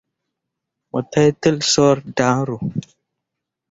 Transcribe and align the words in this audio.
Mo 0.91 0.99
teitel 1.11 1.57
coor 1.71 1.97
daaro. 2.17 2.57